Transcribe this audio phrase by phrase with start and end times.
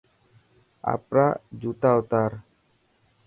[0.93, 1.27] آپرا
[1.59, 2.31] جوتا اوتار.